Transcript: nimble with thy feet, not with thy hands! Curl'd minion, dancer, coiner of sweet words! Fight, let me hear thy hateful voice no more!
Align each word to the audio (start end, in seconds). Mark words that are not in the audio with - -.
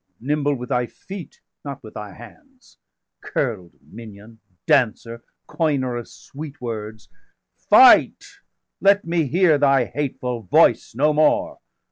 nimble 0.19 0.55
with 0.55 0.69
thy 0.69 0.87
feet, 0.87 1.41
not 1.63 1.83
with 1.83 1.93
thy 1.93 2.11
hands! 2.11 2.79
Curl'd 3.23 3.73
minion, 3.83 4.39
dancer, 4.65 5.23
coiner 5.45 5.95
of 5.95 6.07
sweet 6.07 6.59
words! 6.59 7.07
Fight, 7.69 8.23
let 8.79 9.05
me 9.05 9.27
hear 9.27 9.59
thy 9.59 9.85
hateful 9.85 10.41
voice 10.41 10.95
no 10.95 11.13
more! 11.13 11.59